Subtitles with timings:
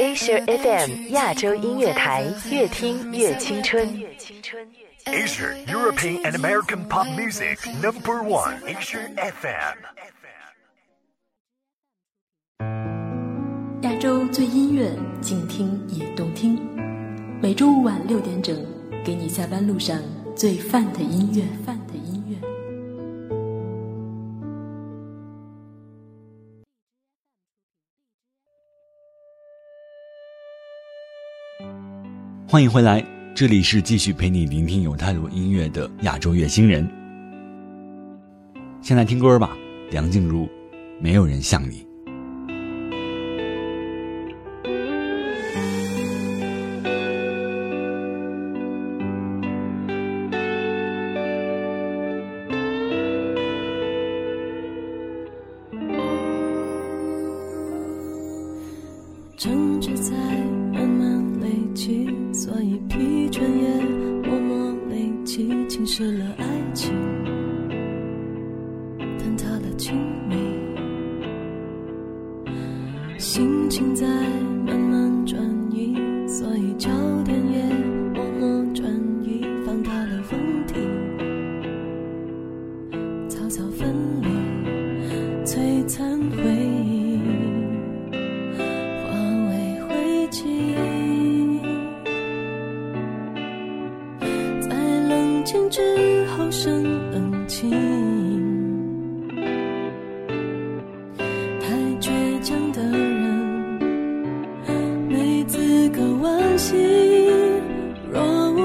[0.00, 3.86] Asia FM 亚洲音乐台，越听越青春。
[5.04, 9.76] Asia European and American Pop Music Number One Asia FM。
[13.82, 14.90] 亚洲最音乐，
[15.20, 16.58] 静听也动听。
[17.42, 18.56] 每周五晚六点整，
[19.04, 20.00] 给你下班路上
[20.34, 21.44] 最范的音乐。
[32.50, 33.00] 欢迎回来，
[33.32, 36.84] 这里是继续陪你聆听有态度音乐的亚洲乐星人。
[38.82, 39.56] 先来听歌吧，
[39.92, 40.46] 梁静茹，
[41.00, 41.76] 《没有人像你》。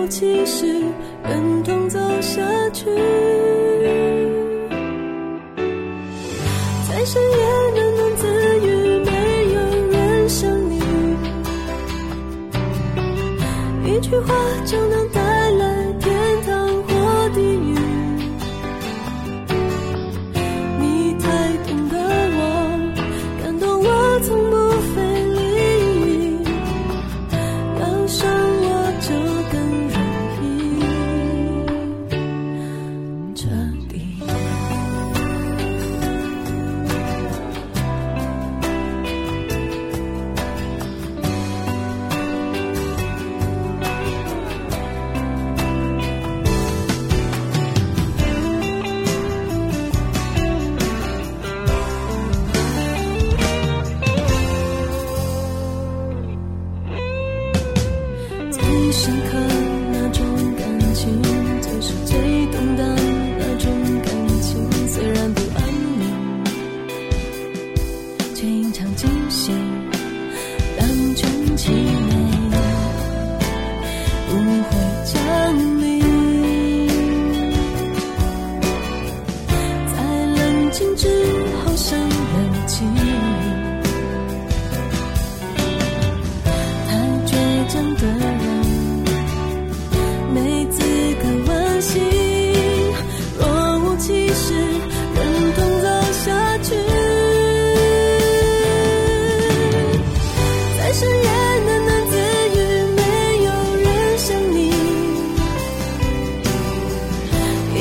[0.08, 0.68] 其实
[1.24, 2.86] 忍痛走下去
[6.88, 7.38] 在深夜
[7.76, 8.28] 的自
[8.60, 9.12] 语没
[9.54, 9.60] 有
[9.92, 10.80] 人想你。
[13.86, 14.34] 一句话
[14.66, 15.05] 就能
[59.06, 59.35] 深刻。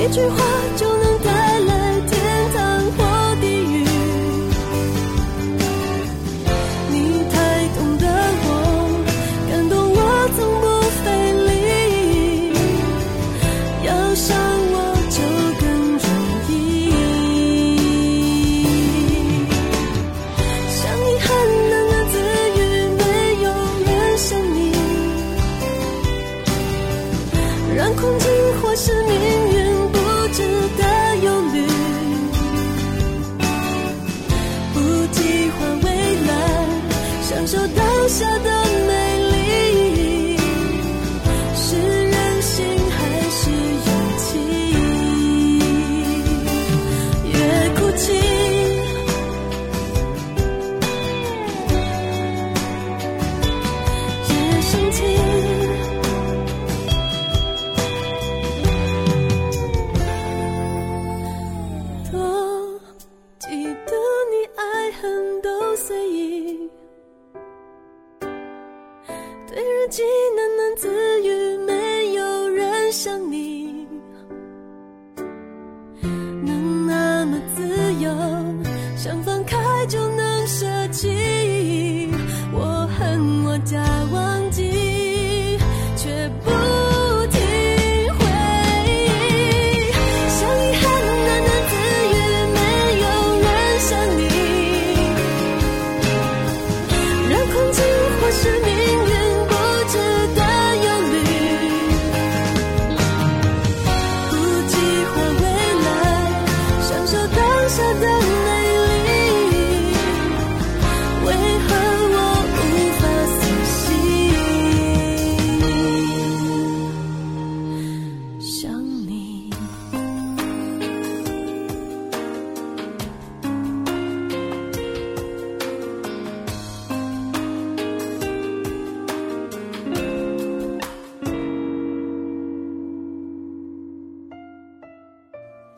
[0.05, 0.94] 一句话。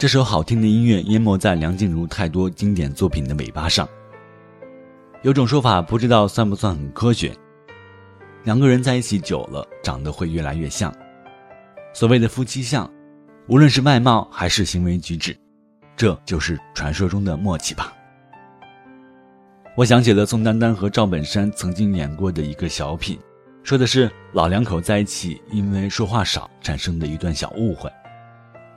[0.07, 3.89] 这首好听的音乐淹没在梁静茹太多经典作品的尾巴上。
[5.23, 7.37] 有种说法，不知道算不算很科学。
[8.45, 10.95] 两个人在一起久了，长得会越来越像。
[11.93, 12.89] 所谓的夫妻相，
[13.49, 15.37] 无论是外貌还是行为举止，
[15.97, 17.93] 这就是传说中的默契吧。
[19.77, 23.19] 我想起了宋丹丹和赵本山曾经演过的一个小品，
[23.65, 27.91] 说的是老两口在一起因为说话少产生的一段小误会。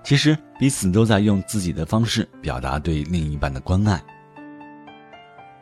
[0.04, 4.02] 其实彼此都在用自己的方式表达对另一半的关爱。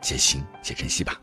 [0.00, 1.20] 且行且珍惜吧。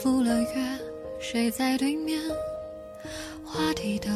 [0.00, 0.78] 赴了约，
[1.18, 2.20] 谁在对面？
[3.44, 4.08] 话题都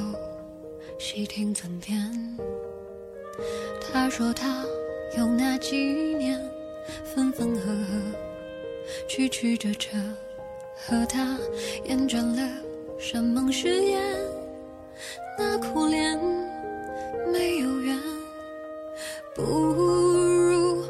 [0.97, 1.99] 细听尊便。
[3.81, 4.65] 他说他
[5.19, 5.77] 有那几
[6.15, 6.41] 年，
[7.05, 8.01] 分分合合，
[9.09, 9.89] 曲曲折折，
[10.77, 11.37] 和他
[11.87, 12.49] 厌倦了
[12.97, 14.01] 山盟誓言，
[15.37, 16.17] 那苦恋。
[17.33, 17.99] 没有缘，
[19.35, 20.85] 不如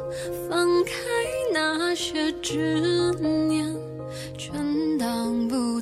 [0.49, 0.91] 放开
[1.53, 2.92] 那些执念，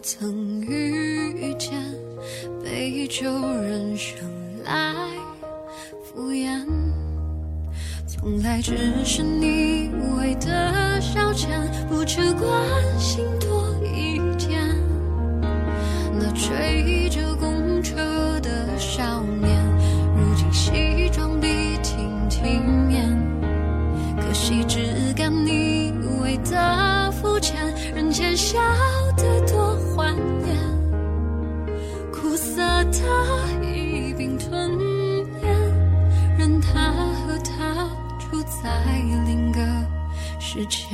[0.04, 1.72] 曾遇见，
[2.64, 3.32] 被旧
[3.62, 4.18] 人生
[4.66, 4.96] 来
[6.04, 6.66] 敷衍，
[8.08, 8.76] 从来只
[9.06, 11.48] 是你为的消遣，
[11.88, 12.52] 不只关
[13.00, 14.76] 心多一点。
[16.20, 17.01] 那追
[40.62, 40.86] 世界。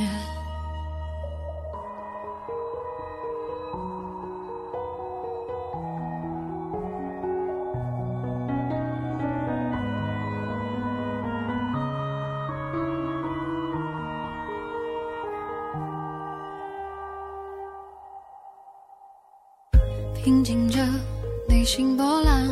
[20.15, 20.79] 平静着
[21.49, 22.47] 内心波澜，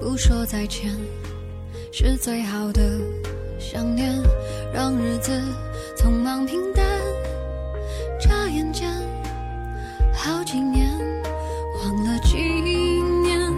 [0.00, 0.90] 不说再见，
[1.92, 2.82] 是最好的
[3.60, 4.12] 想念。
[4.70, 5.32] 让日子
[5.98, 6.86] 匆忙平淡，
[8.20, 8.88] 眨眼间
[10.14, 10.88] 好几年，
[11.82, 13.52] 忘了几年，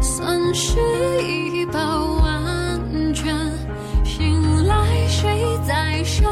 [0.00, 0.80] 算是
[1.22, 3.36] 一饱完全。
[4.06, 6.24] 醒来谁在身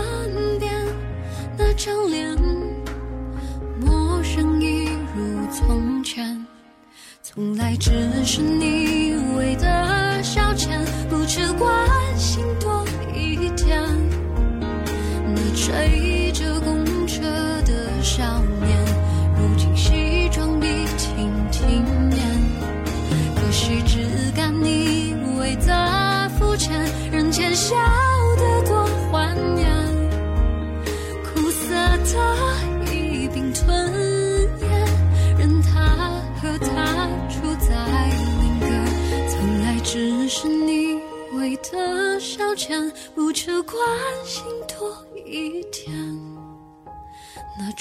[0.59, 0.73] 边？
[1.59, 2.35] 那张脸。
[3.85, 6.47] 陌生一如从前，
[7.23, 7.91] 从来只
[8.25, 8.70] 是你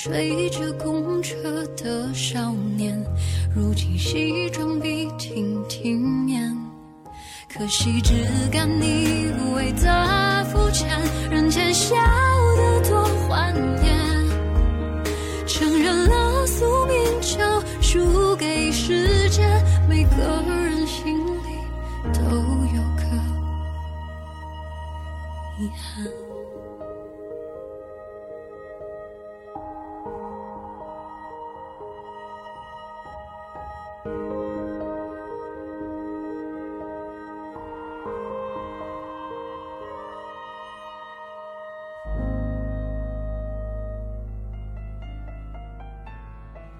[0.10, 3.00] 追着公车的少年，
[3.56, 6.58] 如今西装笔挺挺面，
[7.48, 10.89] 可惜只敢你为的肤浅，
[11.30, 11.96] 人前笑
[12.58, 14.28] 得多欢颜。
[15.46, 17.38] 承认了宿命就
[17.80, 19.48] 输给时间，
[19.88, 21.56] 每个人心里
[22.13, 23.04] 都有个
[25.60, 26.18] 遗憾。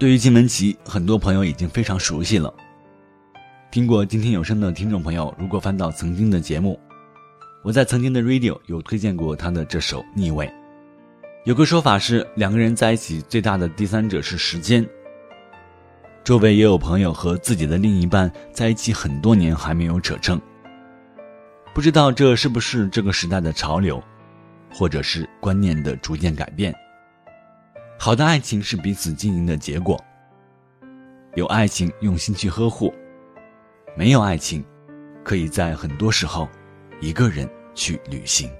[0.00, 2.50] 对于金玟岐，很多朋友已经非常熟悉了。
[3.70, 6.80] 听过今天有声的听众朋友，如果翻到曾经的节目，
[7.62, 10.46] 我在曾经的 radio 有推荐过他的这首《逆位》。
[11.44, 14.88] 有个说法是，两个人在一起最大的第三者是时间。
[16.24, 20.40] 周围也有朋友和自己的另一半在一起很多年还没有扯证，
[21.74, 24.02] 不知道这是不是这个时代的潮流，
[24.72, 26.74] 或者是观念的逐渐改变。
[28.02, 30.02] 好的爱情是彼此经营的结果。
[31.34, 32.90] 有爱情，用心去呵护；
[33.94, 34.64] 没有爱情，
[35.22, 36.48] 可以在很多时候，
[36.98, 38.50] 一个人去旅行。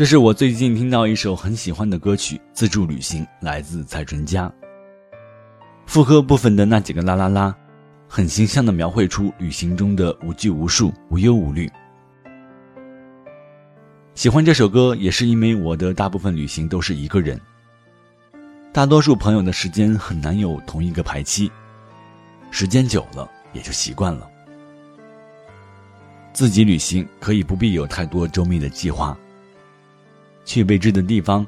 [0.00, 4.50] 这是我最近听到一首很喜欢的歌曲《自助旅行》，来自蔡淳佳。
[5.84, 7.54] 副歌部分的那几个啦啦啦，
[8.08, 11.70] 很形象地描绘出旅行中的无拘无束、无忧无虑。
[14.14, 17.38] 喜欢这首歌，也是因为我的大部分旅行都是一个人。
[18.72, 21.52] 大多数朋友的时间很难有同一个排期，
[22.50, 24.26] 时间久了也就习惯了。
[26.32, 29.14] 自己旅行可以不必有太多周密的计划。
[30.44, 31.46] 去未知的地方，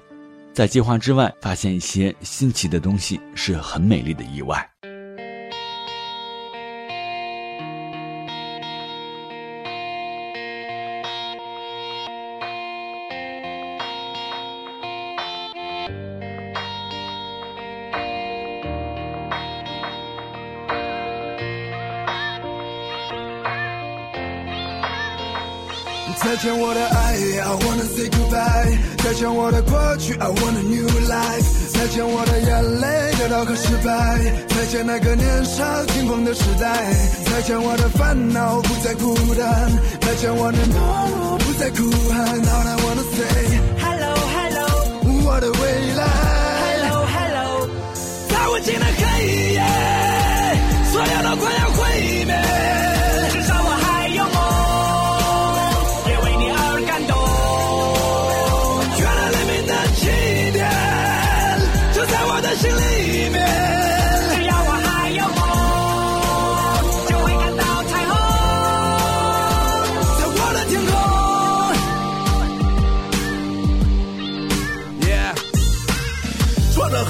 [0.53, 4.72] 在计划之外发现一些新奇的东西，是很美丽的意外。
[26.25, 28.79] 再见我的爱，I wanna say goodbye。
[29.03, 31.73] 再见我的过去，I want a new life。
[31.75, 34.19] 再见我的眼泪，跌倒和失败。
[34.49, 36.93] 再见那个年少轻狂的时代。
[37.27, 39.71] 再见我的烦恼，不再孤单。
[40.01, 40.79] 再见我的懦
[41.11, 42.41] 弱，不再哭喊。
[42.41, 44.69] All I wanna say Hello Hello
[45.27, 46.22] 我的未来。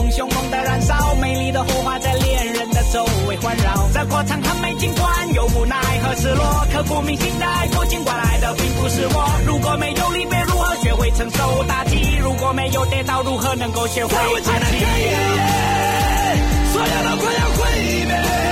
[0.00, 3.86] 中凶猛的燃烧，美丽的火花在恋人的周围环绕。
[3.92, 9.30] 这过程很美，尽管有无奈和失落，刻骨铭心的爱过，尽管来的并不是我。
[9.46, 12.16] 如果没有离别，如何学会承受打击？
[12.18, 14.86] 如果没有跌倒，如何能够学会爬起？
[16.72, 18.49] 所有都快要毁灭。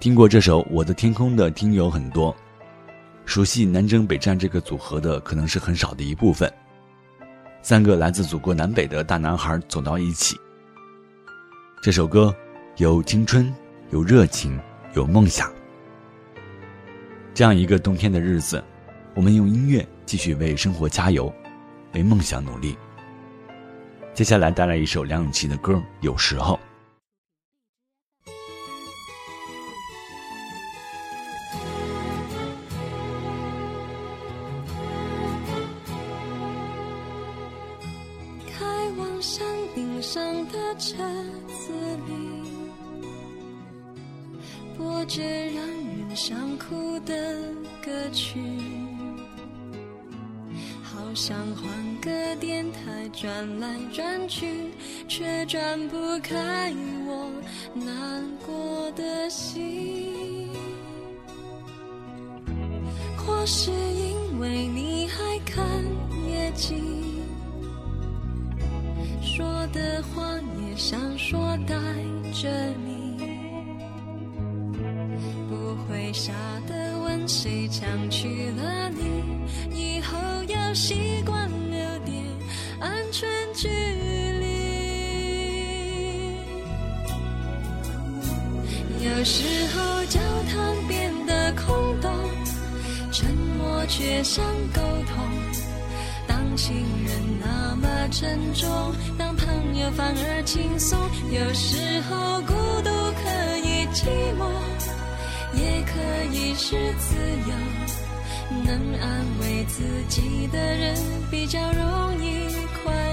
[0.00, 2.34] 听过这首《我的天空》的听友很多，
[3.24, 6.48] 熟悉南征北战这个组合的可能是很少的一部分。
[7.62, 10.36] 三个来自祖国南北的大男孩走到一起。
[11.82, 12.32] 这首歌
[12.76, 13.52] 有青春，
[13.90, 14.56] 有热情，
[14.94, 15.52] 有梦想。
[17.34, 18.62] 这样一个冬天的日子，
[19.16, 21.32] 我们用音乐继续为生活加油，
[21.94, 22.78] 为梦想努力。
[24.14, 26.54] 接下来带来一首梁咏琪的歌《有时候》。
[51.20, 51.66] 想换
[52.00, 54.70] 个电台转来转去，
[55.08, 56.72] 却转不开
[57.08, 57.28] 我
[57.74, 60.48] 难过的心。
[63.16, 65.66] 或是因为你还看
[66.30, 67.20] 夜景，
[69.20, 70.22] 说的话
[70.62, 71.74] 也想说带
[72.32, 72.48] 着
[72.86, 73.07] 你，
[83.60, 84.46] 距离。
[89.04, 89.42] 有时
[89.74, 92.08] 候交谈变得空洞，
[93.10, 95.18] 沉默却像沟通。
[96.28, 100.96] 当情人那么沉重，当朋友反而轻松。
[101.32, 102.52] 有时候孤
[102.84, 104.06] 独可以寂
[104.38, 104.46] 寞，
[105.54, 105.98] 也可
[106.32, 107.16] 以是自
[107.48, 107.52] 由。
[108.64, 110.94] 能安慰自己的人
[111.30, 112.46] 比较容易
[112.82, 113.07] 快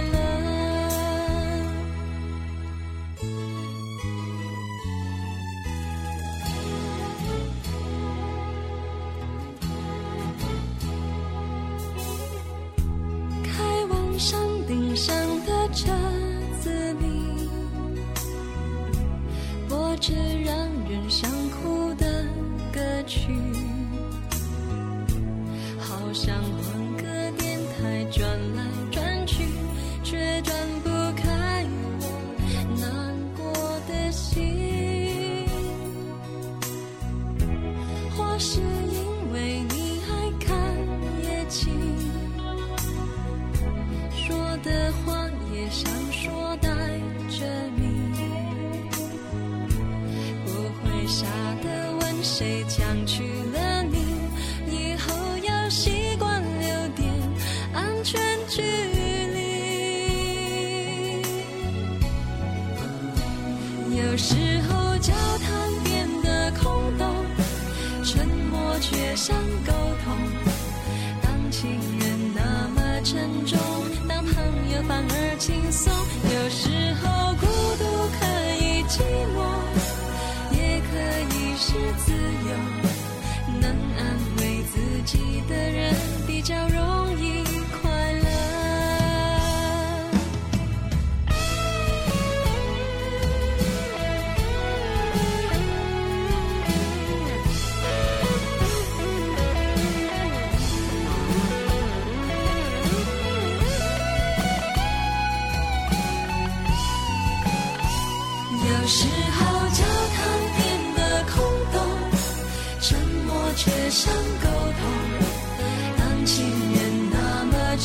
[45.55, 46.69] 也想说带
[47.29, 47.64] 着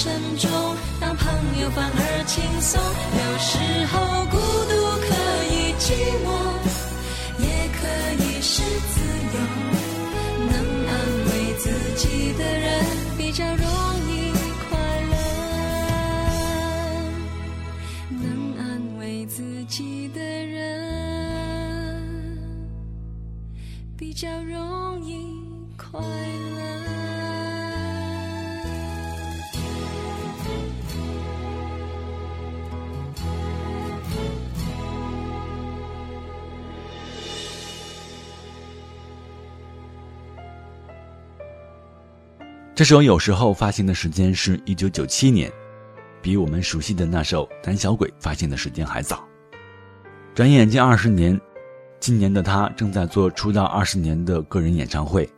[0.02, 0.08] 沉
[0.38, 0.50] 重，
[0.98, 1.28] 当朋
[1.60, 2.80] 友反而轻松。
[2.80, 4.72] 有时候孤独
[5.04, 5.12] 可
[5.52, 5.92] 以寂
[6.24, 6.26] 寞，
[7.38, 7.44] 也
[7.76, 7.84] 可
[8.24, 8.96] 以是自
[9.34, 9.36] 由。
[10.48, 10.56] 能
[10.88, 10.90] 安
[11.26, 12.64] 慰自己的人
[13.18, 13.60] 比较容
[14.08, 14.32] 易
[14.70, 14.72] 快
[15.10, 15.12] 乐，
[18.22, 18.24] 能
[18.56, 18.58] 安
[18.98, 20.58] 慰自己的人。
[23.98, 25.12] 比较容易
[25.76, 26.49] 快乐。
[42.80, 45.52] 这首有时候发行的时间是一九九七年，
[46.22, 49.22] 比我们熟悉的那首《胆小鬼》发行的时间还早。
[50.34, 51.38] 转眼近二十年，
[52.00, 55.28] 今年的他正在做出道二十年的个人演唱会。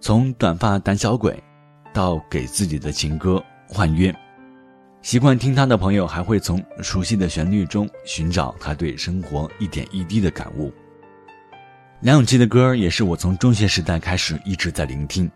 [0.00, 1.38] 从短发胆小鬼，
[1.92, 4.10] 到给自己的情歌换约，
[5.02, 10.72] 习惯听他的朋友还会从熟悉的旋律中寻找他对生活一点一滴的感悟。
[12.00, 15.30] 梁咏琪的歌也是我从中学时代开始一直在聆听。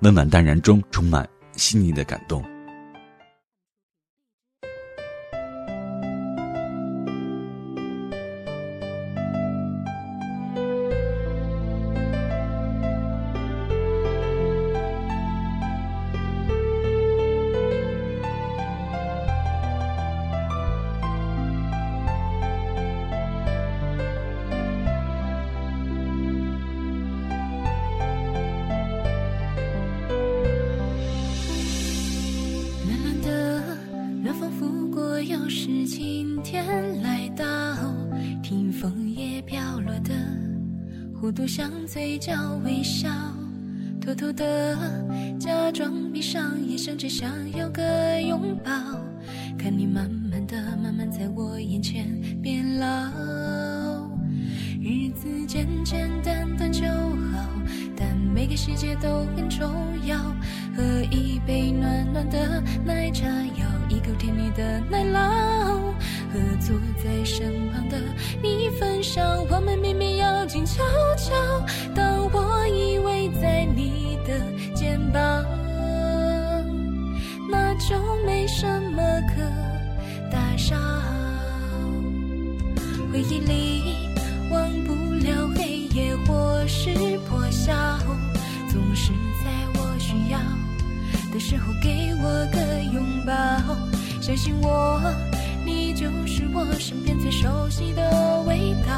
[0.00, 2.55] 温婉淡然中充满细腻的感动。
[41.36, 42.32] 独向嘴角
[42.64, 43.10] 微笑，
[44.00, 44.74] 偷偷的
[45.38, 48.72] 假装闭上眼，想着想要个拥抱，
[49.58, 52.06] 看你慢慢的、慢慢在我眼前
[52.42, 52.86] 变老。
[54.80, 57.46] 日子简简单单就好，
[57.94, 59.70] 但每个细节都很重
[60.06, 60.16] 要。
[60.74, 65.84] 喝一杯暖暖的奶茶，咬一口甜蜜的奶酪。
[66.32, 67.98] 和坐在身旁的
[68.42, 69.24] 你分享，
[91.48, 92.58] 时候给我个
[92.92, 93.32] 拥抱，
[94.20, 95.00] 相信我。
[95.64, 98.90] 你就是我身边最熟悉的味道，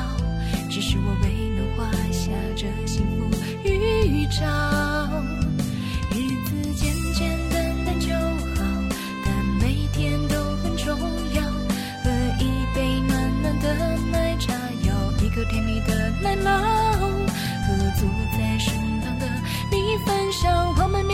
[0.70, 3.28] 只是我未能画下这幸福
[3.64, 4.46] 预兆。
[6.10, 8.64] 日子简简单单就好，
[9.26, 10.98] 但每天都很重
[11.34, 11.42] 要。
[12.02, 14.54] 喝一杯暖暖的奶茶，
[14.86, 16.46] 咬一口甜蜜的奶酪，
[17.66, 19.26] 和坐在身旁的
[19.70, 21.04] 你分享，我们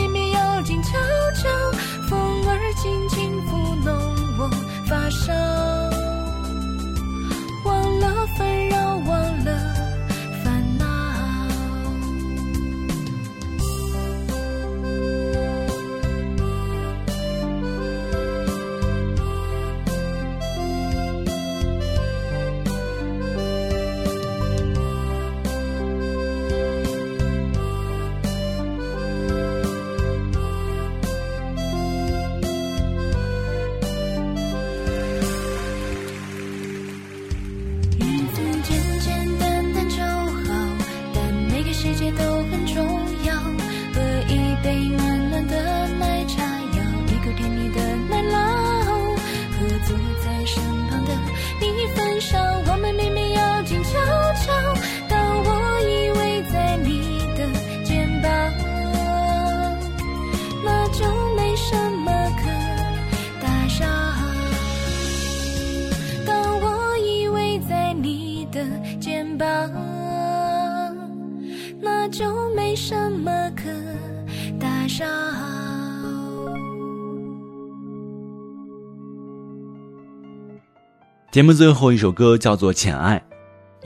[81.35, 83.21] 节目最后一首歌叫做《浅爱》，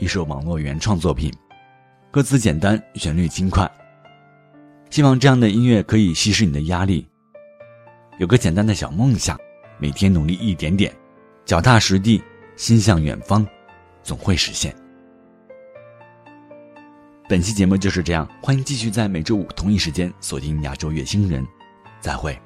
[0.00, 1.34] 一首网络原创作品，
[2.08, 3.68] 歌词简单，旋律轻快。
[4.88, 7.04] 希望这样的音乐可以稀释你的压力。
[8.18, 9.36] 有个简单的小梦想，
[9.80, 10.94] 每天努力一点点，
[11.44, 12.22] 脚踏实地，
[12.54, 13.44] 心向远方，
[14.04, 14.72] 总会实现。
[17.28, 21.44] 本期节目就是这样，欢迎继续在每周五同一时间锁定亚洲月星人，
[22.00, 22.40] 再会。